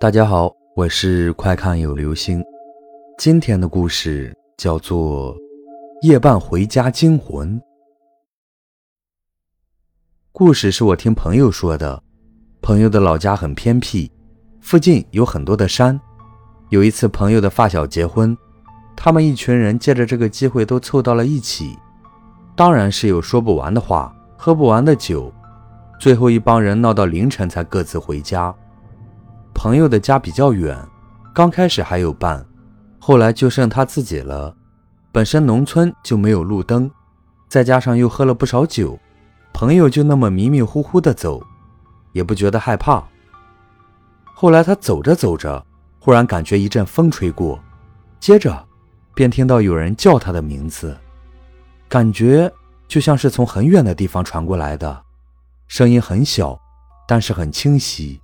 [0.00, 2.40] 大家好，我是快看有流星。
[3.18, 5.34] 今天的故事叫做
[6.02, 7.60] 《夜半回家惊魂》。
[10.30, 12.00] 故事是我听朋友说的。
[12.62, 14.08] 朋友的老家很偏僻，
[14.60, 16.00] 附近有很多的山。
[16.68, 18.38] 有一次，朋友的发小结婚，
[18.94, 21.76] 他们一群人借着这个机会都凑到了一起，
[22.54, 25.32] 当然是有说不完的话，喝不完的酒。
[25.98, 28.54] 最后一帮人闹到凌晨才各自回家。
[29.58, 30.78] 朋友的家比较远，
[31.34, 32.46] 刚开始还有伴，
[33.00, 34.54] 后来就剩他自己了。
[35.10, 36.88] 本身农村就没有路灯，
[37.48, 38.96] 再加上又喝了不少酒，
[39.52, 41.42] 朋友就那么迷迷糊糊的走，
[42.12, 43.02] 也不觉得害怕。
[44.32, 45.66] 后来他走着走着，
[45.98, 47.58] 忽然感觉一阵风吹过，
[48.20, 48.64] 接着
[49.12, 50.96] 便听到有人叫他的名字，
[51.88, 52.48] 感觉
[52.86, 55.02] 就像是从很远的地方传过来的，
[55.66, 56.56] 声音很小，
[57.08, 58.20] 但是很清晰。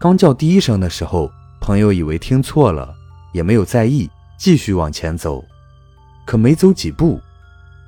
[0.00, 1.28] 刚叫第一声的时候，
[1.60, 2.94] 朋友以为听错了，
[3.32, 5.44] 也没有在意，继续往前走。
[6.24, 7.20] 可没走几步，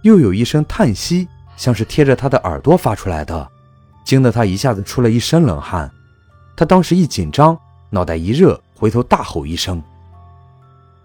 [0.03, 3.49] 又有一声叹息，像是贴着他的耳朵发出来的，
[4.05, 5.89] 惊得他一下子出了一身冷汗。
[6.57, 7.57] 他当时一紧张，
[7.91, 9.81] 脑袋一热，回头大吼一声：“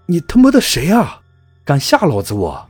[0.08, 1.22] 你他妈的谁啊？
[1.64, 2.68] 敢吓老子我！”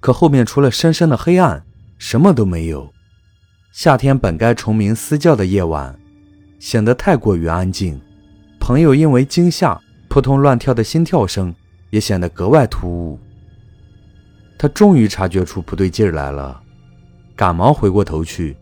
[0.00, 1.64] 可后面除了深深的黑暗，
[1.98, 2.92] 什么都没有。
[3.72, 5.96] 夏天本该虫鸣嘶叫的夜晚。
[6.58, 8.00] 显得太过于安静，
[8.58, 11.54] 朋友因为惊吓扑通乱跳的心跳声
[11.90, 13.18] 也显得格外突兀。
[14.58, 16.60] 他终于察觉出不对劲儿来了，
[17.36, 18.56] 赶忙回过头去。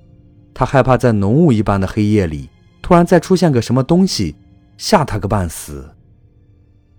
[0.52, 2.48] 他害怕在浓雾一般的黑夜里
[2.82, 4.36] 突然再出现个什么东西，
[4.76, 5.90] 吓他个半死。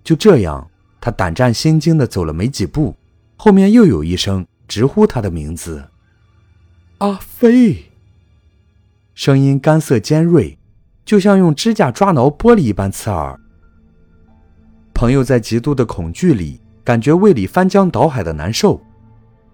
[0.04, 2.95] 就这样，他胆战心惊地走了没几步，
[3.36, 5.89] 后面又有一声直呼他的名字
[7.00, 7.92] ：“阿飞。”
[9.14, 10.57] 声音干涩尖锐。
[11.08, 13.40] 就像用指甲抓挠玻璃一般刺耳。
[14.94, 18.78] 朋友在极度的恐惧里，感觉胃里翻江倒海的难受，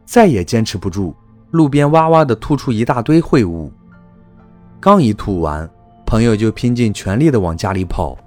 [0.04, 1.14] 再也坚持不住，
[1.52, 3.72] 路边哇哇的吐出一大堆秽物。
[4.80, 5.70] 刚一吐完，
[6.08, 8.18] 朋友就拼尽全力的往家里跑，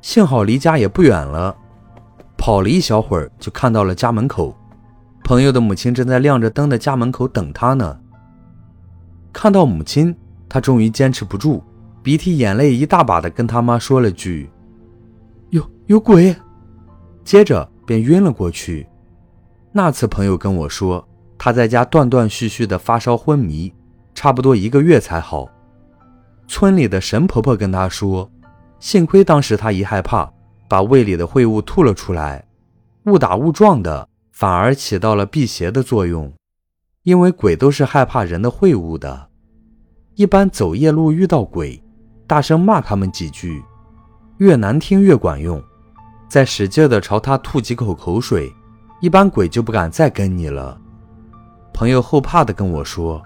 [0.00, 1.52] 幸好离家也不远了。
[2.38, 4.56] 跑了一小会儿，就看到了家门口，
[5.24, 7.98] 朋友的母亲正在亮着灯的家门口等他呢。
[9.32, 10.14] 看到母亲，
[10.48, 11.60] 他终于坚持不住。
[12.02, 14.48] 鼻涕眼泪一大把的跟他妈说了句
[15.50, 16.34] ：“有有鬼！”
[17.24, 18.86] 接着便晕了过去。
[19.70, 21.06] 那次朋友跟我说，
[21.36, 23.72] 他在家断断续续的发烧昏迷，
[24.14, 25.48] 差不多一个月才好。
[26.48, 28.28] 村里的神婆婆跟他说，
[28.78, 30.32] 幸亏当时他一害怕，
[30.68, 32.44] 把胃里的秽物吐了出来，
[33.04, 36.32] 误打误撞的，反而起到了辟邪的作用，
[37.02, 39.28] 因为鬼都是害怕人的秽物的，
[40.14, 41.80] 一般走夜路遇到鬼。
[42.30, 43.60] 大声骂他们几句，
[44.36, 45.60] 越难听越管用。
[46.28, 48.54] 再使劲的朝他吐几口口水，
[49.00, 50.80] 一般鬼就不敢再跟你了。
[51.74, 53.20] 朋友后怕的跟我说，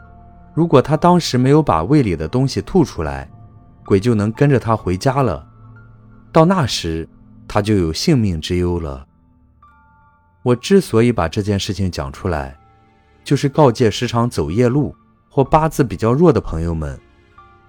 [0.54, 3.31] 如果他当时没有把胃里的东西吐出来，
[3.84, 5.47] 鬼就能跟着他回家了。
[6.32, 7.06] 到那时，
[7.47, 9.06] 他就有性命之忧了。
[10.42, 12.59] 我之所以把这件事情讲出来，
[13.22, 14.97] 就是告诫时常走夜路
[15.28, 16.98] 或八字比较弱的朋友们。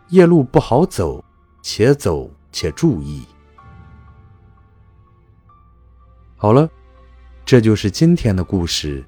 [0.10, 1.25] 夜路不好走，
[1.68, 3.26] 且走且注意。
[6.38, 6.70] 好了，
[7.44, 9.04] 这就是今天的故事。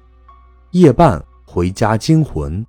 [0.72, 2.66] 夜半回家惊魂。